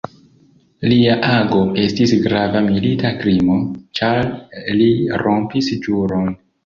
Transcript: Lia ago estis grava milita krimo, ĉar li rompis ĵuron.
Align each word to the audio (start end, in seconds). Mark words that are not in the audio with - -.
Lia 0.93 1.17
ago 1.31 1.59
estis 1.83 2.13
grava 2.23 2.63
milita 2.69 3.11
krimo, 3.21 3.59
ĉar 4.01 4.33
li 4.81 4.89
rompis 5.25 5.71
ĵuron. 5.87 6.35